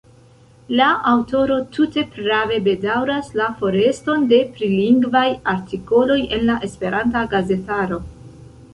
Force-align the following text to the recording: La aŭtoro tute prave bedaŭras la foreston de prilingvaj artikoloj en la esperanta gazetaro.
La 0.77 0.85
aŭtoro 1.11 1.57
tute 1.75 2.05
prave 2.15 2.57
bedaŭras 2.69 3.31
la 3.41 3.51
foreston 3.61 4.27
de 4.33 4.41
prilingvaj 4.57 5.25
artikoloj 5.57 6.21
en 6.39 6.47
la 6.51 6.61
esperanta 6.73 7.27
gazetaro. 7.39 8.07